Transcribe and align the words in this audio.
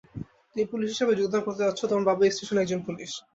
তুমি 0.49 0.63
পুলিশ 0.71 0.87
হিসাবে 0.93 1.13
যোগদান 1.19 1.41
করতে 1.45 1.65
যাচ্ছ, 1.65 1.81
তোমার 1.83 2.07
বাবাও 2.07 2.25
এই 2.27 2.33
স্টেশনে 2.35 2.61
একজন 2.61 2.79
পুলিশ। 2.87 3.11